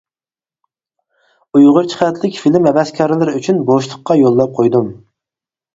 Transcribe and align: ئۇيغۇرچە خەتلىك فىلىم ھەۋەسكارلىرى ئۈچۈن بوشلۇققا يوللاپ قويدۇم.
ئۇيغۇرچە 1.59 1.99
خەتلىك 2.01 2.41
فىلىم 2.45 2.67
ھەۋەسكارلىرى 2.71 3.39
ئۈچۈن 3.41 3.65
بوشلۇققا 3.73 4.21
يوللاپ 4.27 4.59
قويدۇم. 4.61 4.95